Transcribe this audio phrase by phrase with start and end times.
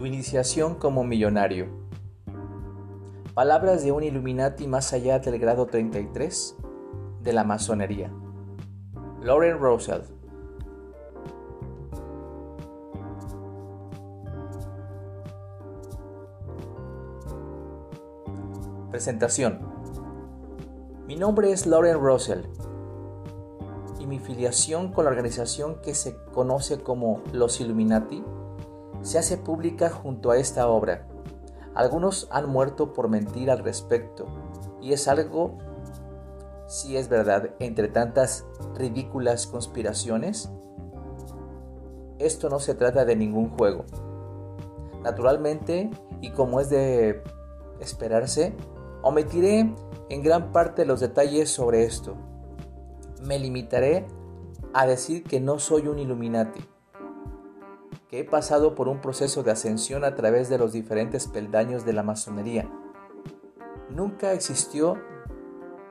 [0.00, 1.68] Tu iniciación como millonario.
[3.34, 6.56] Palabras de un Illuminati más allá del grado 33
[7.20, 8.10] de la masonería.
[9.22, 10.00] Lauren Russell.
[18.90, 19.58] Presentación.
[21.06, 22.46] Mi nombre es Lauren Russell
[23.98, 28.24] y mi filiación con la organización que se conoce como los Illuminati
[29.02, 31.06] se hace pública junto a esta obra.
[31.74, 34.26] Algunos han muerto por mentir al respecto,
[34.80, 35.58] y es algo,
[36.66, 40.50] si es verdad, entre tantas ridículas conspiraciones.
[42.18, 43.84] Esto no se trata de ningún juego.
[45.02, 47.22] Naturalmente, y como es de
[47.80, 48.54] esperarse,
[49.02, 49.74] omitiré
[50.10, 52.14] en gran parte los detalles sobre esto.
[53.22, 54.06] Me limitaré
[54.74, 56.69] a decir que no soy un Illuminati
[58.10, 61.92] que he pasado por un proceso de ascensión a través de los diferentes peldaños de
[61.92, 62.68] la masonería.
[63.88, 64.98] Nunca existió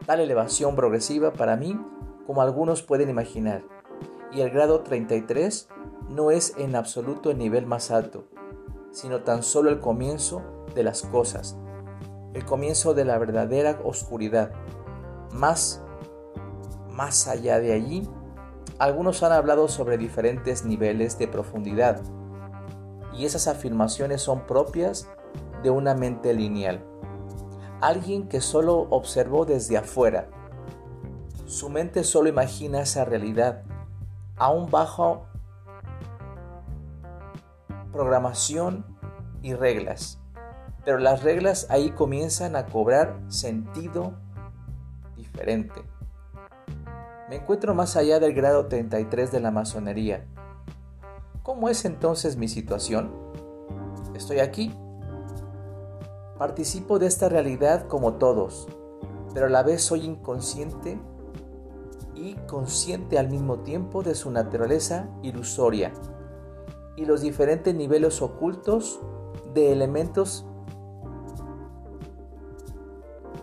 [0.05, 1.79] tal elevación progresiva para mí
[2.25, 3.63] como algunos pueden imaginar,
[4.31, 5.69] y el grado 33
[6.09, 8.25] no es en absoluto el nivel más alto,
[8.91, 10.43] sino tan solo el comienzo
[10.75, 11.57] de las cosas,
[12.33, 14.51] el comienzo de la verdadera oscuridad.
[15.31, 15.81] Más,
[16.91, 18.09] más allá de allí,
[18.77, 22.01] algunos han hablado sobre diferentes niveles de profundidad
[23.13, 25.09] y esas afirmaciones son propias
[25.63, 26.85] de una mente lineal.
[27.81, 30.29] Alguien que solo observó desde afuera.
[31.45, 33.63] Su mente solo imagina esa realidad,
[34.37, 35.25] aún bajo
[37.91, 38.85] programación
[39.41, 40.19] y reglas.
[40.85, 44.13] Pero las reglas ahí comienzan a cobrar sentido
[45.15, 45.83] diferente.
[47.29, 50.25] Me encuentro más allá del grado 33 de la masonería.
[51.43, 53.11] ¿Cómo es entonces mi situación?
[54.15, 54.73] Estoy aquí.
[56.39, 58.67] Participo de esta realidad como todos,
[59.35, 60.99] pero a la vez soy inconsciente
[62.15, 65.93] y consciente al mismo tiempo de su naturaleza ilusoria
[66.95, 68.99] y los diferentes niveles ocultos
[69.53, 70.47] de elementos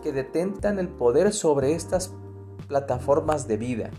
[0.03, 2.13] que detentan el poder sobre estas
[2.67, 3.91] plataformas de vida.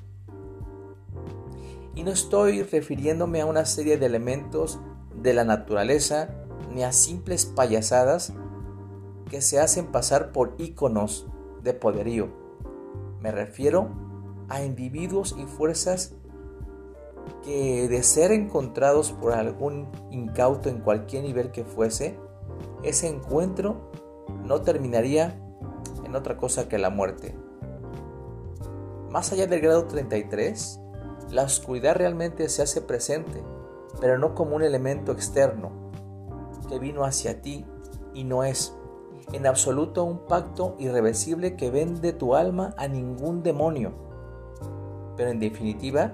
[1.94, 4.78] Y no estoy refiriéndome a una serie de elementos
[5.14, 6.28] de la naturaleza
[6.72, 8.32] ni a simples payasadas
[9.30, 11.26] que se hacen pasar por íconos
[11.62, 12.28] de poderío.
[13.20, 13.88] Me refiero
[14.48, 16.14] a individuos y fuerzas
[17.44, 22.18] que de ser encontrados por algún incauto en cualquier nivel que fuese,
[22.82, 23.90] ese encuentro
[24.44, 25.38] no terminaría
[26.04, 27.34] en otra cosa que la muerte.
[29.10, 30.80] Más allá del grado 33,
[31.30, 33.42] la oscuridad realmente se hace presente,
[34.00, 35.70] pero no como un elemento externo
[36.68, 37.64] que vino hacia ti
[38.12, 38.74] y no es
[39.32, 43.92] en absoluto un pacto irreversible que vende tu alma a ningún demonio.
[45.16, 46.12] Pero en definitiva,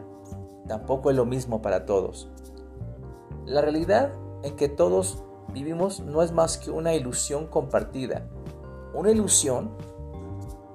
[0.66, 2.28] tampoco es lo mismo para todos.
[3.44, 4.12] La realidad
[4.42, 5.22] en que todos
[5.52, 8.28] vivimos no es más que una ilusión compartida,
[8.94, 9.70] una ilusión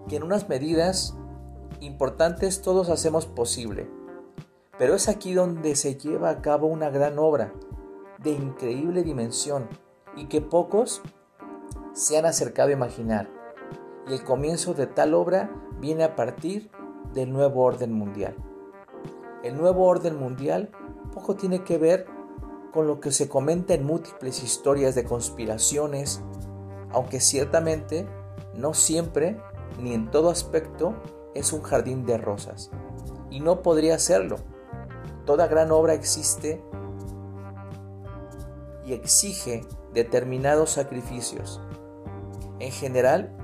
[0.07, 1.15] que en unas medidas
[1.81, 3.89] importantes todos hacemos posible.
[4.77, 7.53] Pero es aquí donde se lleva a cabo una gran obra
[8.23, 9.67] de increíble dimensión
[10.15, 11.01] y que pocos
[11.93, 13.29] se han acercado a imaginar.
[14.07, 16.69] Y el comienzo de tal obra viene a partir
[17.13, 18.35] del nuevo orden mundial.
[19.43, 20.69] El nuevo orden mundial
[21.13, 22.05] poco tiene que ver
[22.73, 26.21] con lo que se comenta en múltiples historias de conspiraciones,
[26.91, 28.07] aunque ciertamente
[28.55, 29.41] no siempre
[29.81, 30.95] ni en todo aspecto
[31.35, 32.71] es un jardín de rosas.
[33.29, 34.37] Y no podría serlo.
[35.25, 36.63] Toda gran obra existe
[38.85, 39.61] y exige
[39.93, 41.61] determinados sacrificios.
[42.59, 43.35] En general,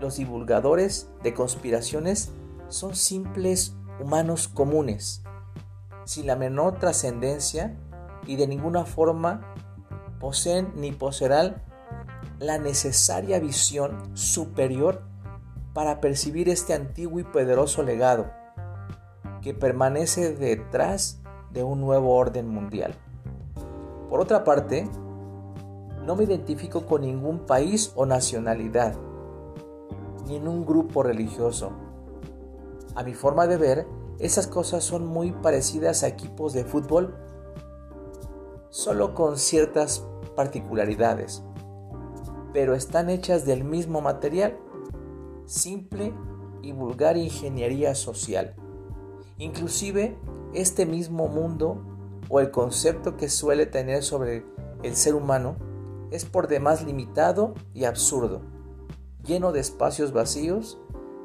[0.00, 2.32] los divulgadores de conspiraciones
[2.68, 5.22] son simples humanos comunes,
[6.04, 7.78] sin la menor trascendencia
[8.26, 9.54] y de ninguna forma
[10.18, 11.62] poseen ni poseerán
[12.38, 15.02] la necesaria visión superior
[15.74, 18.30] para percibir este antiguo y poderoso legado
[19.42, 22.94] que permanece detrás de un nuevo orden mundial.
[24.08, 24.88] Por otra parte,
[26.06, 28.94] no me identifico con ningún país o nacionalidad,
[30.26, 31.72] ni en un grupo religioso.
[32.94, 33.86] A mi forma de ver,
[34.18, 37.14] esas cosas son muy parecidas a equipos de fútbol,
[38.70, 40.06] solo con ciertas
[40.36, 41.42] particularidades,
[42.52, 44.56] pero están hechas del mismo material
[45.46, 46.12] simple
[46.62, 48.54] y vulgar ingeniería social.
[49.38, 50.16] Inclusive
[50.54, 51.82] este mismo mundo
[52.28, 54.44] o el concepto que suele tener sobre
[54.82, 55.56] el ser humano
[56.10, 58.42] es por demás limitado y absurdo,
[59.24, 60.78] lleno de espacios vacíos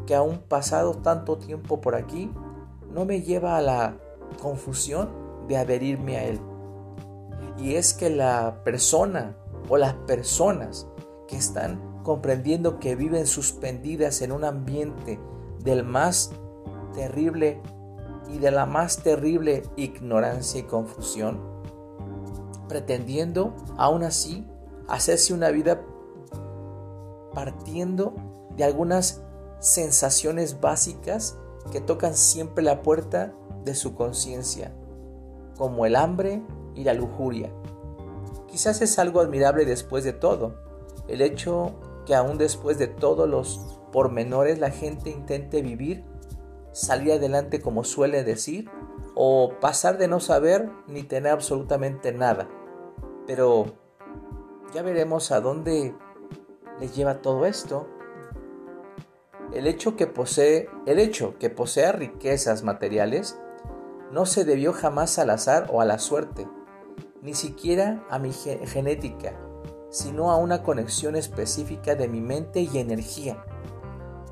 [0.06, 2.32] que aún pasado tanto tiempo por aquí
[2.92, 3.98] no me lleva a la
[4.42, 5.10] confusión
[5.48, 6.40] de adherirme a él.
[7.58, 9.36] Y es que la persona
[9.68, 10.88] o las personas
[11.28, 15.20] que están comprendiendo que viven suspendidas en un ambiente
[15.64, 16.32] del más
[16.94, 17.62] terrible
[18.34, 21.40] y de la más terrible ignorancia y confusión,
[22.68, 24.48] pretendiendo aún así
[24.88, 25.82] hacerse una vida
[27.34, 28.14] partiendo
[28.56, 29.22] de algunas
[29.60, 31.38] sensaciones básicas
[31.72, 34.74] que tocan siempre la puerta de su conciencia,
[35.58, 36.42] como el hambre
[36.76, 37.52] y la lujuria.
[38.48, 40.56] Quizás es algo admirable después de todo,
[41.08, 41.74] el hecho
[42.10, 46.04] que aún después de todos los pormenores la gente intente vivir,
[46.72, 48.68] salir adelante como suele decir,
[49.14, 52.50] o pasar de no saber ni tener absolutamente nada.
[53.28, 53.76] Pero
[54.74, 55.94] ya veremos a dónde
[56.80, 57.88] les lleva todo esto.
[59.54, 63.40] El hecho que posee, el hecho que posea riquezas materiales
[64.12, 66.48] no se debió jamás al azar o a la suerte,
[67.22, 69.36] ni siquiera a mi genética,
[69.90, 73.44] sino a una conexión específica de mi mente y energía.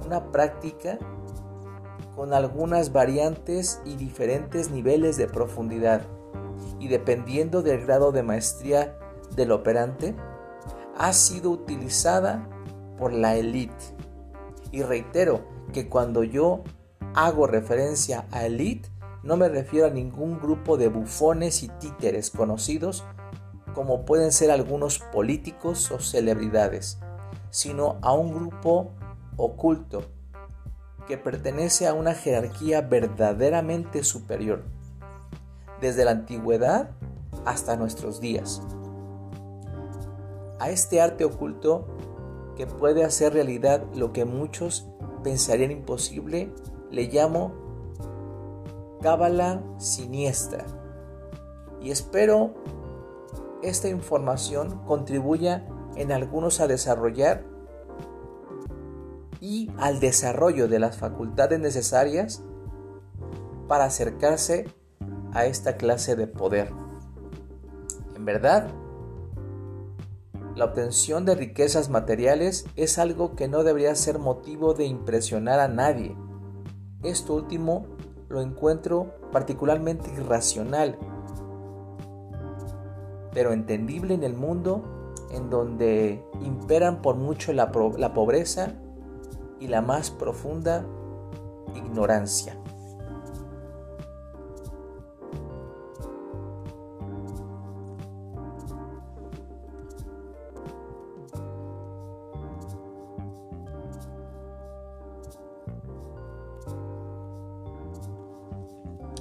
[0.06, 1.00] Una práctica
[2.16, 6.02] con algunas variantes y diferentes niveles de profundidad.
[6.80, 8.98] Y dependiendo del grado de maestría
[9.36, 10.16] del operante,
[10.98, 12.48] ha sido utilizada
[12.98, 13.96] por la élite.
[14.72, 16.64] Y reitero que cuando yo
[17.14, 18.90] hago referencia a élite,
[19.24, 23.04] no me refiero a ningún grupo de bufones y títeres conocidos
[23.78, 26.98] como pueden ser algunos políticos o celebridades,
[27.52, 28.90] sino a un grupo
[29.36, 30.02] oculto
[31.08, 34.64] que pertenece a una jerarquía verdaderamente superior,
[35.80, 36.90] desde la antigüedad
[37.46, 38.64] hasta nuestros días.
[40.60, 41.86] A este arte oculto
[42.56, 44.88] que puede hacer realidad lo que muchos
[45.24, 46.52] pensarían imposible,
[46.90, 47.54] le llamo
[49.04, 50.66] cábala siniestra.
[51.80, 52.56] Y espero
[53.64, 55.66] esta información contribuya
[55.96, 57.44] en algunos a desarrollar
[59.40, 62.44] y al desarrollo de las facultades necesarias
[63.68, 64.68] para acercarse
[65.34, 66.72] a esta clase de poder.
[68.16, 68.70] En verdad,
[70.56, 75.68] la obtención de riquezas materiales es algo que no debería ser motivo de impresionar a
[75.68, 76.16] nadie.
[77.04, 77.86] Esto último
[78.28, 80.98] lo encuentro particularmente irracional,
[83.38, 88.74] pero entendible en el mundo en donde imperan por mucho la, pobreza
[89.60, 90.88] y la más profunda
[91.76, 92.58] ignorancia.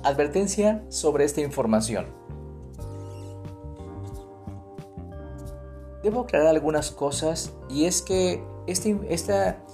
[0.02, 2.25] Advertencia sobre esta información.
[6.06, 9.64] Debo aclarar algunas cosas y es que este, esta,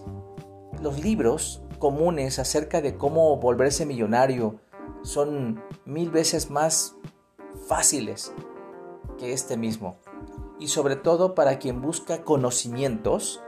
[0.81, 4.59] los libros comunes acerca de cómo volverse millonario
[5.03, 6.97] son mil veces más
[7.69, 8.33] fáciles
[9.19, 9.99] que este mismo.
[10.59, 13.43] Y sobre todo para quien busca conocimientos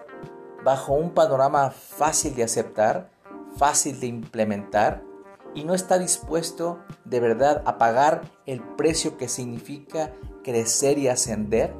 [0.62, 3.10] bajo un panorama fácil de aceptar,
[3.56, 5.02] fácil de implementar
[5.54, 10.12] y no está dispuesto de verdad a pagar el precio que significa
[10.42, 11.74] crecer y ascender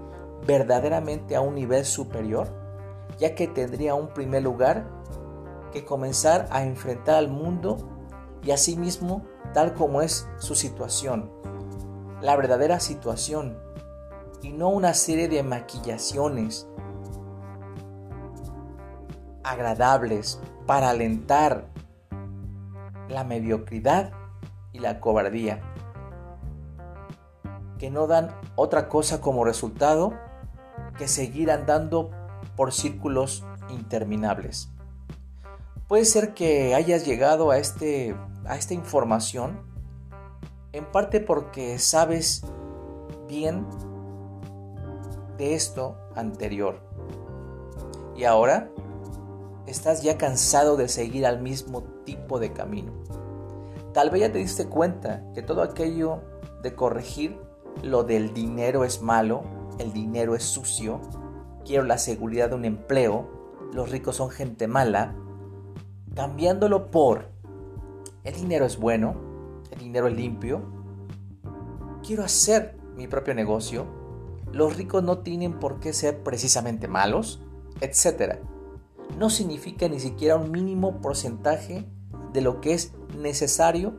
[0.47, 2.49] verdaderamente a un nivel superior,
[3.19, 4.87] ya que tendría un primer lugar
[5.73, 7.77] que comenzar a enfrentar al mundo
[8.43, 11.31] y a sí mismo tal como es su situación,
[12.21, 13.59] la verdadera situación,
[14.43, 16.69] y no una serie de maquillaciones
[19.43, 21.67] agradables para alentar
[23.09, 24.13] la mediocridad
[24.73, 25.61] y la cobardía,
[27.79, 30.13] que no dan otra cosa como resultado
[30.99, 32.11] que seguir andando
[32.57, 34.69] por círculos interminables.
[35.89, 38.17] Puede ser que hayas llegado a, este,
[38.47, 39.61] a esta información
[40.73, 42.43] en parte porque sabes
[43.29, 43.67] bien
[45.37, 46.81] de esto anterior.
[48.17, 48.71] Y ahora
[49.67, 52.93] estás ya cansado de seguir al mismo tipo de camino.
[53.93, 56.21] Tal vez ya te diste cuenta que todo aquello
[56.63, 57.39] de corregir
[57.83, 59.43] lo del dinero es malo,
[59.79, 61.01] el dinero es sucio,
[61.65, 63.29] quiero la seguridad de un empleo,
[63.73, 65.15] los ricos son gente mala,
[66.15, 67.31] cambiándolo por
[68.23, 69.15] el dinero es bueno,
[69.71, 70.63] el dinero es limpio,
[72.03, 73.87] quiero hacer mi propio negocio,
[74.53, 77.43] los ricos no tienen por qué ser precisamente malos,
[77.81, 78.39] etc.
[79.19, 81.85] No significa ni siquiera un mínimo porcentaje
[82.33, 83.95] de lo que es necesario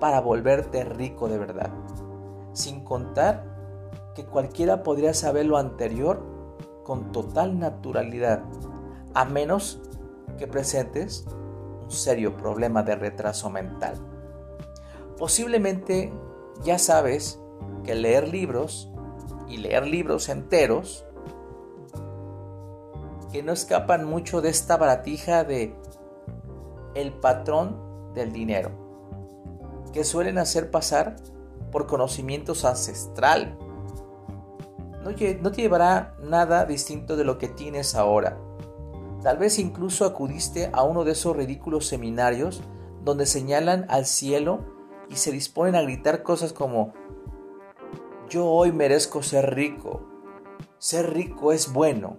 [0.00, 1.70] para volverte rico de verdad.
[2.52, 3.53] Sin contar
[4.14, 6.22] que cualquiera podría saber lo anterior
[6.84, 8.42] con total naturalidad,
[9.14, 9.80] a menos
[10.38, 11.26] que presentes
[11.82, 13.94] un serio problema de retraso mental.
[15.18, 16.12] Posiblemente
[16.62, 17.40] ya sabes
[17.84, 18.90] que leer libros
[19.48, 21.06] y leer libros enteros
[23.32, 25.74] que no escapan mucho de esta baratija de
[26.94, 28.70] el patrón del dinero,
[29.92, 31.16] que suelen hacer pasar
[31.72, 33.58] por conocimientos ancestral.
[35.04, 38.38] No, te llevará nada distinto de lo que tienes ahora.
[39.22, 42.62] Tal vez incluso acudiste a uno de esos ridículos seminarios
[43.04, 44.64] donde señalan al cielo
[45.10, 46.94] y se disponen a gritar cosas como
[48.30, 50.02] yo hoy merezco ser rico.
[50.78, 52.18] Ser rico es bueno.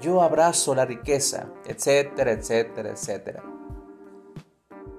[0.00, 3.42] Yo abrazo la riqueza, etcétera, etcétera, etcétera.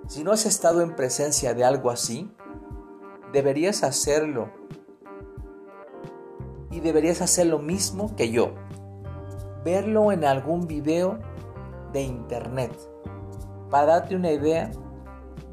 [0.08, 2.30] Si no has estado en presencia de algo así,
[3.32, 4.52] deberías hacerlo.
[6.76, 8.52] Y deberías hacer lo mismo que yo.
[9.64, 11.20] Verlo en algún video
[11.94, 12.78] de internet
[13.70, 14.72] para darte una idea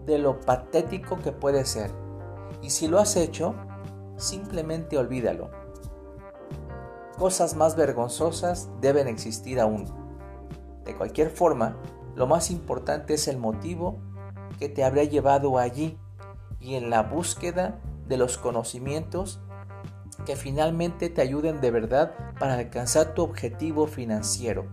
[0.04, 1.92] de lo patético que puede ser.
[2.60, 3.54] Y si lo has hecho,
[4.16, 5.50] simplemente olvídalo.
[7.16, 9.84] Cosas más vergonzosas deben existir aún.
[10.84, 11.76] De cualquier forma,
[12.16, 14.00] lo más importante es el motivo
[14.58, 16.00] que te habría llevado allí
[16.58, 19.40] y en la búsqueda de los conocimientos
[20.26, 24.66] que finalmente te ayuden de verdad para alcanzar tu objetivo financiero.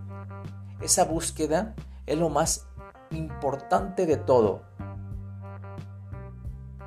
[0.81, 2.67] Esa búsqueda es lo más
[3.11, 4.61] importante de todo.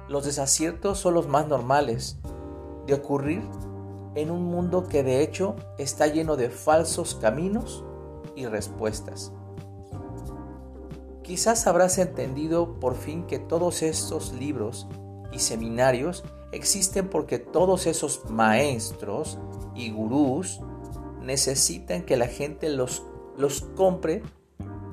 [0.09, 2.19] Los desaciertos son los más normales
[2.87, 3.43] de ocurrir
[4.15, 7.85] en un mundo que de hecho está lleno de falsos caminos
[8.37, 9.33] y respuestas.
[11.23, 14.87] Quizás habrás entendido por fin que todos estos libros
[15.33, 19.39] y seminarios existen porque todos esos maestros
[19.75, 20.61] y gurús
[21.23, 23.05] necesitan que la gente los,
[23.37, 24.23] los compre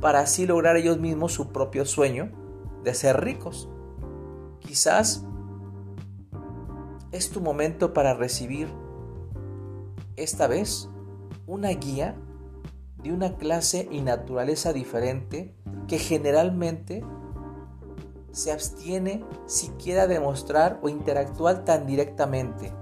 [0.02, 2.32] para así lograr ellos mismos su propio sueño
[2.84, 3.70] de ser ricos.
[4.60, 5.26] Quizás
[7.12, 8.68] es tu momento para recibir
[10.16, 10.90] esta vez
[11.48, 12.16] una guía
[13.02, 15.56] de una clase y naturaleza diferente
[15.88, 17.04] que generalmente
[18.32, 22.74] se abstiene siquiera de mostrar o interactuar tan directamente.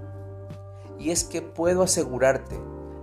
[0.98, 2.60] Y es que puedo asegurarte,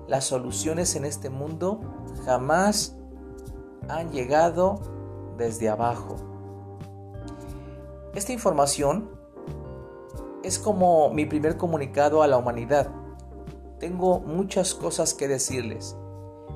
[0.07, 1.79] las soluciones en este mundo
[2.25, 2.95] jamás
[3.87, 4.79] han llegado
[5.37, 6.15] desde abajo.
[8.13, 9.09] Esta información
[10.43, 12.89] es como mi primer comunicado a la humanidad.
[13.79, 15.97] Tengo muchas cosas que decirles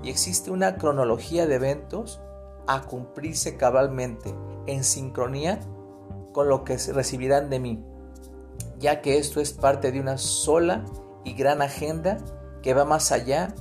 [0.03, 2.21] y existe una cronología de eventos
[2.67, 4.33] a cumplirse cabalmente
[4.67, 5.59] en sincronía
[6.33, 7.83] con lo que recibirán de mí,
[8.77, 10.85] ya que esto es parte de una sola
[11.23, 12.17] y gran agenda
[12.61, 13.53] que va más allá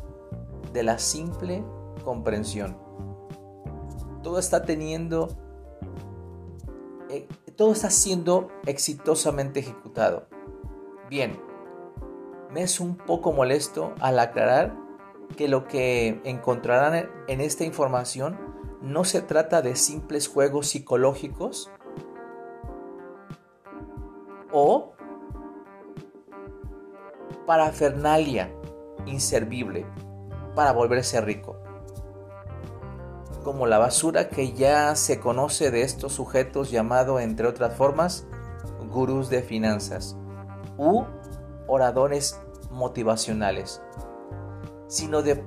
[0.73, 1.65] de la simple
[2.05, 2.77] comprensión.
[4.23, 5.29] Todo está teniendo
[7.11, 10.29] eh, todo está siendo exitosamente ejecutado.
[11.09, 11.41] Bien,
[12.53, 14.77] me es un poco molesto al aclarar
[15.37, 18.39] que lo que encontrarán en esta información
[18.83, 21.71] no se trata de simples juegos psicológicos
[24.59, 24.93] o
[27.47, 28.53] parafernalia
[29.07, 29.87] inservible
[30.55, 31.57] para volverse rico.
[33.45, 38.27] Como la basura que ya se conoce de estos sujetos llamado, entre otras formas,
[38.91, 40.17] gurús de finanzas
[40.77, 41.05] u
[41.69, 43.81] oradores motivacionales,
[44.89, 45.45] sino de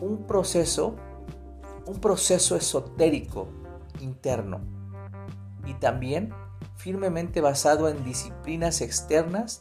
[0.00, 0.96] un proceso,
[1.86, 3.48] un proceso esotérico
[4.00, 4.60] interno
[5.66, 6.32] y también
[6.76, 9.60] firmemente basado en disciplinas externas,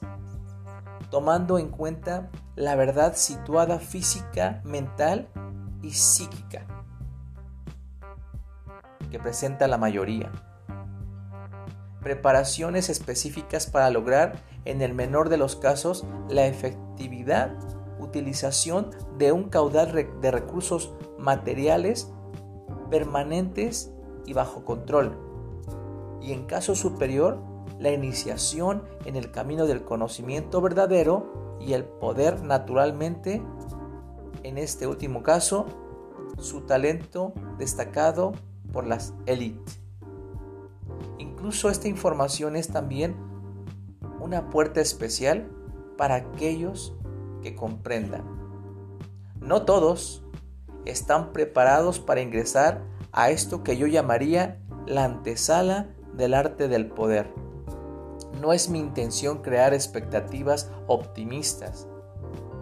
[1.10, 5.28] tomando en cuenta la verdad situada física, mental
[5.82, 6.66] y psíquica
[9.10, 10.32] que presenta la mayoría.
[12.02, 14.36] Preparaciones específicas para lograr,
[14.66, 17.56] en el menor de los casos, la efectividad
[18.00, 22.12] utilización de un caudal de recursos materiales
[22.90, 23.92] permanentes
[24.26, 25.18] y bajo control.
[26.26, 27.38] Y en caso superior,
[27.78, 33.44] la iniciación en el camino del conocimiento verdadero y el poder naturalmente,
[34.42, 35.68] en este último caso,
[36.40, 38.32] su talento destacado
[38.74, 39.80] por las élites.
[41.20, 43.16] Incluso esta información es también
[44.20, 45.48] una puerta especial
[45.96, 46.96] para aquellos
[47.44, 48.24] que comprendan.
[49.40, 50.24] No todos
[50.86, 57.34] están preparados para ingresar a esto que yo llamaría la antesala del arte del poder.
[58.42, 61.88] No es mi intención crear expectativas optimistas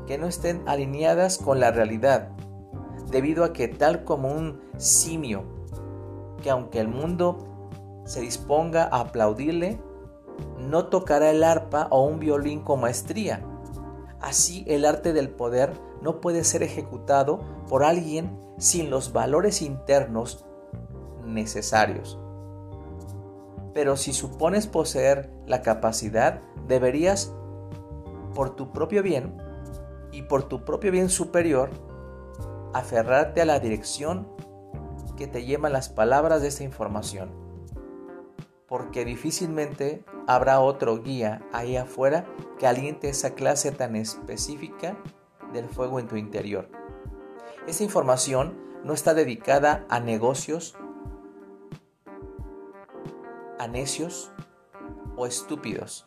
[0.07, 2.29] que no estén alineadas con la realidad,
[3.09, 5.43] debido a que tal como un simio,
[6.41, 7.37] que aunque el mundo
[8.05, 9.79] se disponga a aplaudirle,
[10.59, 13.45] no tocará el arpa o un violín con maestría.
[14.19, 20.45] Así el arte del poder no puede ser ejecutado por alguien sin los valores internos
[21.25, 22.19] necesarios.
[23.73, 27.33] Pero si supones poseer la capacidad, deberías,
[28.33, 29.37] por tu propio bien
[30.11, 31.69] y por tu propio bien superior,
[32.73, 34.27] aferrarte a la dirección
[35.17, 37.31] que te llevan las palabras de esta información.
[38.67, 42.25] Porque difícilmente habrá otro guía ahí afuera
[42.57, 44.97] que aliente esa clase tan específica
[45.51, 46.69] del fuego en tu interior.
[47.67, 50.75] Esta información no está dedicada a negocios,
[53.63, 54.31] a necios
[55.15, 56.05] o estúpidos.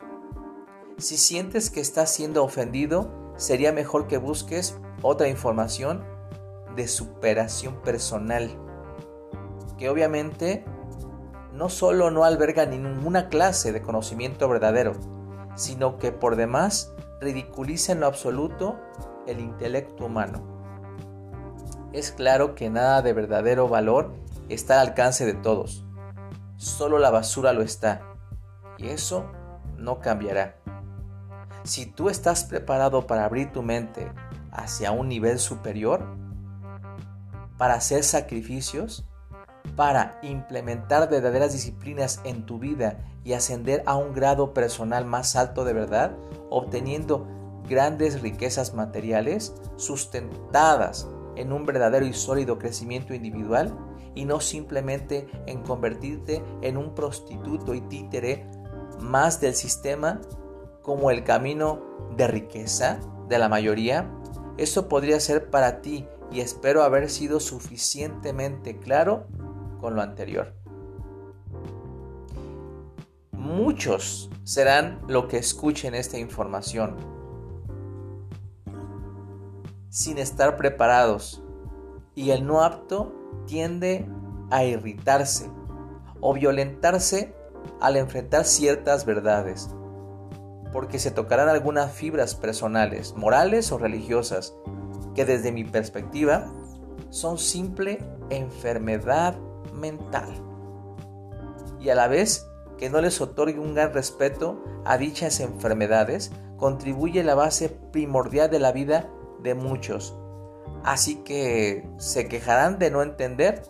[0.98, 6.04] Si sientes que estás siendo ofendido, sería mejor que busques otra información
[6.74, 8.50] de superación personal,
[9.78, 10.66] que obviamente
[11.54, 14.92] no solo no alberga ninguna clase de conocimiento verdadero,
[15.54, 18.76] sino que por demás ridiculiza en lo absoluto
[19.26, 20.42] el intelecto humano.
[21.94, 24.12] Es claro que nada de verdadero valor
[24.50, 25.85] está al alcance de todos,
[26.56, 28.02] solo la basura lo está,
[28.78, 29.26] y eso
[29.76, 30.56] no cambiará.
[31.64, 34.10] Si tú estás preparado para abrir tu mente
[34.52, 36.04] hacia un nivel superior,
[37.58, 39.04] para hacer sacrificios,
[39.74, 45.64] para implementar verdaderas disciplinas en tu vida y ascender a un grado personal más alto
[45.64, 46.12] de verdad,
[46.50, 47.26] obteniendo
[47.68, 53.76] grandes riquezas materiales sustentadas en un verdadero y sólido crecimiento individual
[54.16, 58.48] y no simplemente en convertirte en un prostituto y títere
[58.98, 60.20] más del sistema
[60.82, 61.80] como el camino
[62.16, 62.98] de riqueza
[63.28, 64.10] de la mayoría,
[64.56, 69.26] eso podría ser para ti y espero haber sido suficientemente claro
[69.80, 70.54] con lo anterior.
[73.32, 76.96] Muchos serán lo que escuchen esta información
[79.90, 81.42] sin estar preparados
[82.16, 83.12] y el no apto
[83.46, 84.08] tiende
[84.50, 85.48] a irritarse
[86.20, 87.36] o violentarse
[87.80, 89.68] al enfrentar ciertas verdades,
[90.72, 94.56] porque se tocarán algunas fibras personales, morales o religiosas,
[95.14, 96.50] que desde mi perspectiva
[97.10, 97.98] son simple
[98.30, 99.36] enfermedad
[99.74, 100.42] mental.
[101.78, 102.46] Y a la vez
[102.78, 108.58] que no les otorgue un gran respeto a dichas enfermedades, contribuye la base primordial de
[108.58, 109.08] la vida
[109.42, 110.16] de muchos.
[110.84, 113.62] Así que se quejarán de no entender,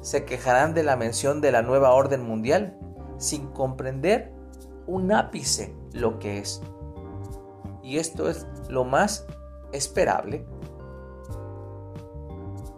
[0.00, 2.78] se quejarán de la mención de la nueva orden mundial,
[3.18, 4.32] sin comprender
[4.86, 6.62] un ápice lo que es.
[7.82, 9.26] Y esto es lo más
[9.72, 10.46] esperable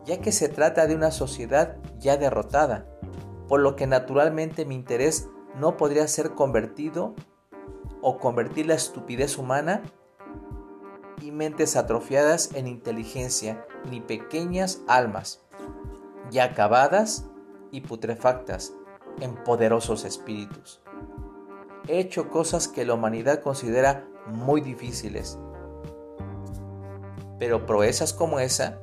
[0.05, 2.87] ya que se trata de una sociedad ya derrotada,
[3.49, 7.15] por lo que naturalmente mi interés no podría ser convertido
[8.01, 9.83] o convertir la estupidez humana
[11.21, 15.43] y mentes atrofiadas en inteligencia, ni pequeñas almas,
[16.31, 17.27] ya acabadas
[17.71, 18.73] y putrefactas
[19.21, 20.81] en poderosos espíritus.
[21.89, 25.39] He hecho cosas que la humanidad considera muy difíciles,
[27.39, 28.79] pero proezas como esa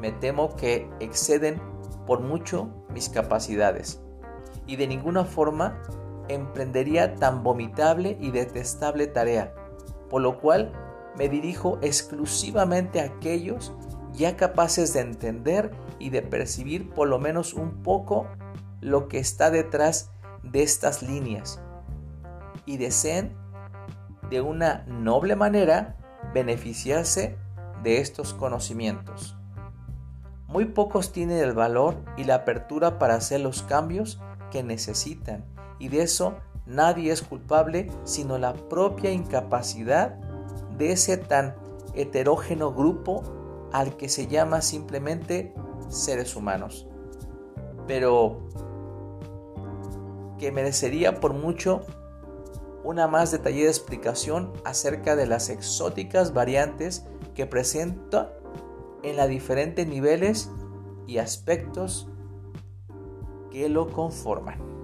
[0.00, 1.60] me temo que exceden
[2.06, 4.00] por mucho mis capacidades
[4.66, 5.80] y de ninguna forma
[6.28, 9.54] emprendería tan vomitable y detestable tarea,
[10.10, 10.72] por lo cual
[11.16, 13.72] me dirijo exclusivamente a aquellos
[14.12, 18.26] ya capaces de entender y de percibir por lo menos un poco
[18.80, 20.10] lo que está detrás
[20.42, 21.60] de estas líneas
[22.64, 23.36] y deseen
[24.30, 25.96] de una noble manera
[26.34, 27.36] beneficiarse
[27.82, 29.36] de estos conocimientos.
[30.48, 35.44] Muy pocos tienen el valor y la apertura para hacer los cambios que necesitan
[35.78, 40.18] y de eso nadie es culpable sino la propia incapacidad
[40.78, 41.54] de ese tan
[41.94, 43.22] heterógeno grupo
[43.72, 45.54] al que se llama simplemente
[45.88, 46.86] seres humanos.
[47.86, 48.38] Pero
[50.38, 51.82] que merecería por mucho
[52.84, 58.32] una más detallada explicación acerca de las exóticas variantes que presenta
[59.02, 60.50] en los diferentes niveles
[61.06, 62.08] y aspectos
[63.50, 64.75] que lo conforman.